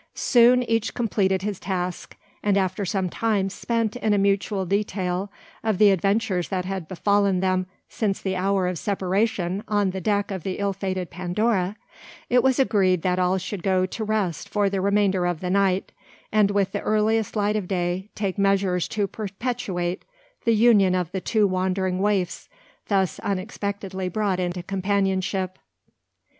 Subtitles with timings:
[0.15, 5.31] Soon each completed his task; and after some time spent in a mutual detail
[5.63, 10.31] of the adventures that had befallen them since the hour of separation on the deck
[10.31, 11.75] of the ill fated Pandora,
[12.31, 15.91] it was agreed that all should go to rest for the remainder of the night,
[16.31, 20.03] and with the earliest light of day take measures to perpetuate
[20.45, 22.49] the union of the two wandering waifs
[22.87, 25.59] thus unexpectedly brought into companionship.